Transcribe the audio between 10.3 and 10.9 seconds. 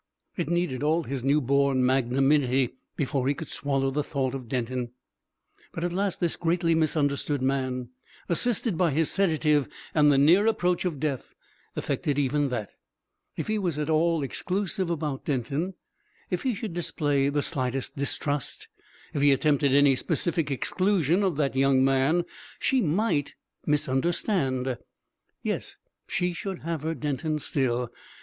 approach